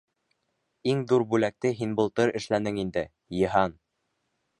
Иң 0.93 1.03
ҙур 1.11 1.25
бүләкте 1.33 1.71
һин 1.81 1.93
былтыр 1.99 2.33
эшләнең 2.39 2.81
инде, 2.85 3.05
Йыһан! 3.41 3.77